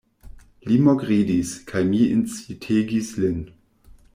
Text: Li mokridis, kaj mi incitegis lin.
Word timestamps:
Li 0.69 0.77
mokridis, 0.87 1.51
kaj 1.73 1.83
mi 1.91 2.01
incitegis 2.17 3.13
lin. 3.25 3.39